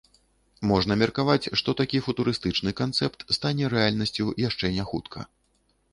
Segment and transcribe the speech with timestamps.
[0.69, 5.19] Можна меркаваць, што такі футурыстычны канцэпт стане рэальнасцю яшчэ не хутка.